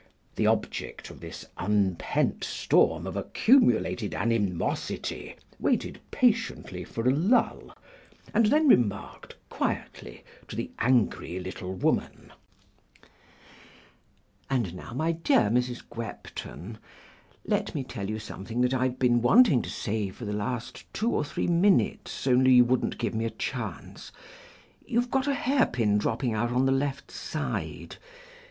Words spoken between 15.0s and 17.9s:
dear Mrs. Gwepton, let me